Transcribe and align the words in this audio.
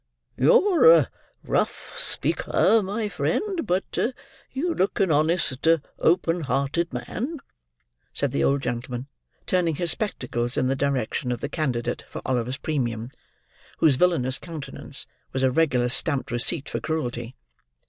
"You're 0.35 0.91
a 0.91 1.11
rough 1.43 1.93
speaker, 1.95 2.81
my 2.81 3.07
friend, 3.07 3.67
but 3.67 3.95
you 4.53 4.73
look 4.73 4.99
an 4.99 5.11
honest, 5.11 5.67
open 5.99 6.41
hearted 6.41 6.91
man," 6.91 7.39
said 8.11 8.31
the 8.31 8.43
old 8.43 8.63
gentleman: 8.63 9.09
turning 9.45 9.75
his 9.75 9.91
spectacles 9.91 10.57
in 10.57 10.65
the 10.65 10.75
direction 10.75 11.31
of 11.31 11.39
the 11.39 11.49
candidate 11.49 12.03
for 12.09 12.23
Oliver's 12.25 12.57
premium, 12.57 13.11
whose 13.77 13.95
villainous 13.97 14.39
countenance 14.39 15.05
was 15.33 15.43
a 15.43 15.51
regular 15.51 15.87
stamped 15.87 16.31
receipt 16.31 16.67
for 16.67 16.79
cruelty. 16.79 17.35